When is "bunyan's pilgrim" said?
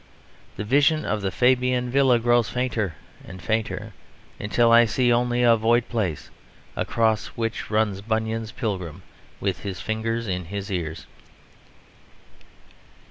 8.01-9.03